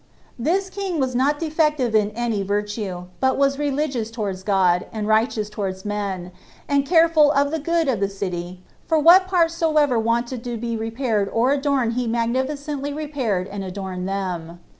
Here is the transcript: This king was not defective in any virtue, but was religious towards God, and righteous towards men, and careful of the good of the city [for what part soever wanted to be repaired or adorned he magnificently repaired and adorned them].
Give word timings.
This 0.39 0.71
king 0.71 0.99
was 0.99 1.13
not 1.13 1.37
defective 1.39 1.93
in 1.93 2.09
any 2.15 2.41
virtue, 2.41 3.03
but 3.19 3.37
was 3.37 3.59
religious 3.59 4.09
towards 4.09 4.41
God, 4.41 4.87
and 4.91 5.07
righteous 5.07 5.47
towards 5.47 5.85
men, 5.85 6.31
and 6.67 6.87
careful 6.87 7.31
of 7.31 7.51
the 7.51 7.59
good 7.59 7.87
of 7.87 7.99
the 7.99 8.09
city 8.09 8.63
[for 8.87 8.97
what 8.97 9.27
part 9.27 9.51
soever 9.51 9.99
wanted 9.99 10.43
to 10.43 10.57
be 10.57 10.75
repaired 10.75 11.29
or 11.31 11.51
adorned 11.51 11.93
he 11.93 12.07
magnificently 12.07 12.91
repaired 12.91 13.47
and 13.47 13.63
adorned 13.63 14.09
them]. 14.09 14.59